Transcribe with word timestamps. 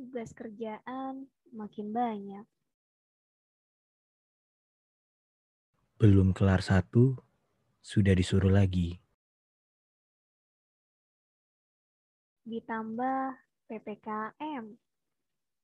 Tugas 0.00 0.32
kerjaan 0.32 1.28
makin 1.52 1.92
banyak. 1.92 2.48
Belum 6.00 6.32
kelar 6.32 6.64
satu, 6.64 7.20
sudah 7.84 8.16
disuruh 8.16 8.48
lagi. 8.48 8.96
Ditambah 12.48 13.44
PPKM. 13.68 14.72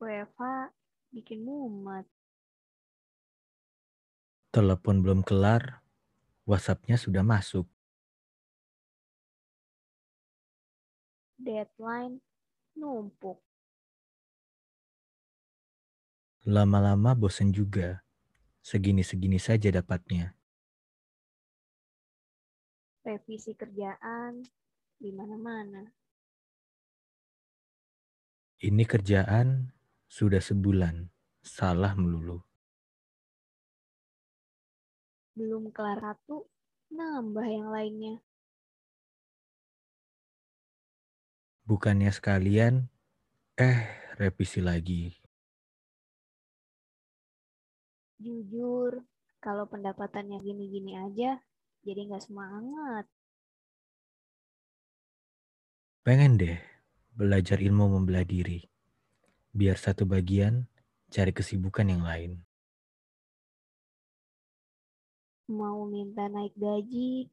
WFH 0.00 0.72
bikin 1.12 1.44
mumet. 1.44 2.08
Telepon 4.48 5.04
belum 5.04 5.20
kelar, 5.28 5.84
WhatsApp-nya 6.48 6.96
sudah 6.96 7.20
masuk. 7.20 7.68
Deadline 11.36 12.24
numpuk. 12.80 13.51
Lama-lama 16.42 17.14
bosen 17.14 17.54
juga. 17.54 18.02
Segini-segini 18.66 19.38
saja 19.38 19.70
dapatnya. 19.70 20.34
Revisi 23.06 23.54
kerjaan 23.54 24.42
di 24.98 25.10
mana-mana. 25.14 25.86
Ini 28.58 28.82
kerjaan 28.82 29.70
sudah 30.10 30.42
sebulan, 30.42 31.06
salah 31.46 31.94
melulu. 31.94 32.42
Belum 35.38 35.70
kelar 35.70 36.02
satu, 36.02 36.50
nambah 36.90 37.46
yang 37.46 37.70
lainnya. 37.70 38.18
Bukannya 41.70 42.10
sekalian, 42.10 42.90
eh 43.54 43.86
revisi 44.18 44.58
lagi. 44.58 45.21
Jujur, 48.22 49.02
kalau 49.42 49.66
pendapatannya 49.66 50.38
gini-gini 50.38 50.94
aja, 50.94 51.42
jadi 51.82 52.06
nggak 52.06 52.22
semangat. 52.22 53.10
Pengen 56.06 56.38
deh 56.38 56.58
belajar 57.18 57.58
ilmu 57.58 57.98
membelah 57.98 58.22
diri. 58.22 58.62
Biar 59.50 59.74
satu 59.74 60.06
bagian 60.06 60.70
cari 61.10 61.34
kesibukan 61.34 61.90
yang 61.90 62.06
lain. 62.06 62.32
Mau 65.50 65.90
minta 65.90 66.30
naik 66.30 66.54
gaji, 66.54 67.26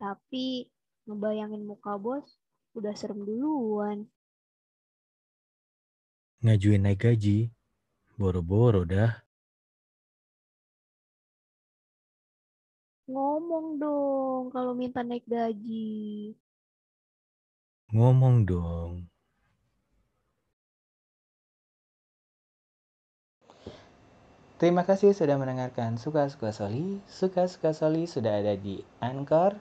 tapi 0.00 0.72
ngebayangin 1.04 1.68
muka 1.68 2.00
bos 2.00 2.24
udah 2.72 2.96
serem 2.96 3.28
duluan. 3.28 4.08
Ngajuin 6.40 6.80
naik 6.80 7.04
gaji, 7.04 7.52
boro-boro 8.16 8.88
dah. 8.88 9.20
Ngomong 13.10 13.82
dong 13.82 14.54
kalau 14.54 14.70
minta 14.70 15.02
naik 15.02 15.26
gaji. 15.26 16.30
Ngomong 17.90 18.46
dong. 18.46 19.10
Terima 24.62 24.86
kasih 24.86 25.10
sudah 25.16 25.34
mendengarkan 25.40 25.98
Suka-Suka 25.98 26.54
Soli. 26.54 27.02
Suka-Suka 27.10 27.74
Soli 27.74 28.06
sudah 28.06 28.44
ada 28.44 28.54
di 28.54 28.78
Anchor, 29.02 29.58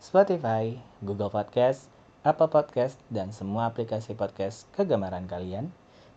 Spotify, 0.00 0.72
Google 1.04 1.28
Podcast, 1.28 1.92
Apple 2.24 2.48
Podcast, 2.48 2.96
dan 3.12 3.34
semua 3.34 3.68
aplikasi 3.68 4.16
podcast 4.16 4.70
kegemaran 4.72 5.28
kalian. 5.28 5.68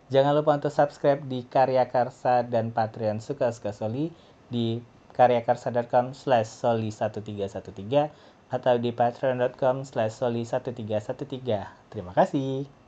Jangan 0.08 0.32
lupa 0.32 0.56
untuk 0.56 0.72
subscribe 0.72 1.20
di 1.28 1.44
Karya 1.44 1.90
Karsa 1.90 2.46
dan 2.46 2.72
Patreon 2.72 3.20
Suka-Suka 3.20 3.74
Soli 3.74 4.14
di 4.46 4.80
karyakarsa.com 5.14 6.16
slash 6.16 6.48
soli1313 6.64 8.10
atau 8.50 8.74
di 8.82 8.90
patreon.com 8.90 9.86
slash 9.86 10.18
soli1313. 10.18 11.92
Terima 11.92 12.12
kasih. 12.16 12.79